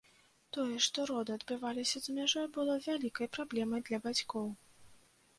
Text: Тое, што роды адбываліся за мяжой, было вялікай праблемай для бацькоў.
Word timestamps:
Тое, 0.55 0.75
што 0.85 0.99
роды 1.09 1.33
адбываліся 1.35 1.97
за 2.05 2.15
мяжой, 2.19 2.47
было 2.55 2.77
вялікай 2.85 3.27
праблемай 3.37 3.83
для 3.91 3.99
бацькоў. 4.07 4.47